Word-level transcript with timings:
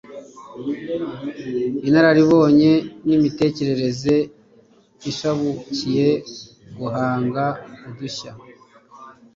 inararibonye 1.87 2.73
n'imitekerereze 3.07 4.15
ishabukiye 5.09 6.09
guhanga 6.77 7.43
udushya. 7.89 8.31